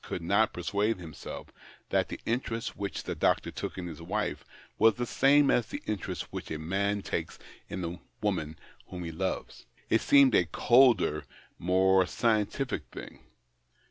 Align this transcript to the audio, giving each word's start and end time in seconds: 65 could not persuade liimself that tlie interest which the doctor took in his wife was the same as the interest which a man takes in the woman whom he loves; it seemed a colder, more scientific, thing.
65 0.03 0.09
could 0.17 0.21
not 0.27 0.51
persuade 0.53 0.97
liimself 0.97 1.47
that 1.91 2.09
tlie 2.09 2.19
interest 2.25 2.75
which 2.75 3.03
the 3.03 3.13
doctor 3.13 3.51
took 3.51 3.77
in 3.77 3.85
his 3.85 4.01
wife 4.01 4.43
was 4.79 4.95
the 4.95 5.05
same 5.05 5.51
as 5.51 5.67
the 5.67 5.83
interest 5.85 6.33
which 6.33 6.49
a 6.49 6.57
man 6.57 7.03
takes 7.03 7.37
in 7.69 7.81
the 7.83 7.99
woman 8.19 8.57
whom 8.87 9.03
he 9.03 9.11
loves; 9.11 9.67
it 9.91 10.01
seemed 10.01 10.33
a 10.33 10.45
colder, 10.45 11.23
more 11.59 12.07
scientific, 12.07 12.81
thing. 12.91 13.19